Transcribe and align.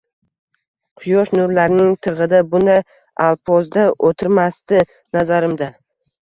Quyosh 1.01 1.27
nurlarining 1.39 1.91
tig`ida 2.07 2.39
bunday 2.53 2.79
alpozda 3.27 3.85
o`tirmasdi, 4.09 4.83
nazarimda 5.19 5.71